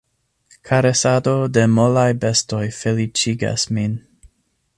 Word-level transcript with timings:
Karesado 0.69 1.35
de 1.57 1.65
molaj 1.75 2.07
bestoj 2.25 2.63
feliĉigas 2.79 3.69
min. 3.79 3.97